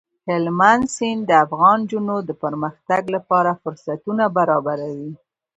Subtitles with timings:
[0.29, 5.11] هلمند سیند د افغان نجونو د پرمختګ لپاره فرصتونه برابروي.